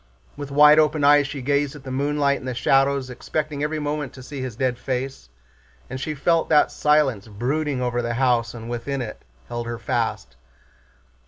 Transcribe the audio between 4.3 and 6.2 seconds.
his dead face, and she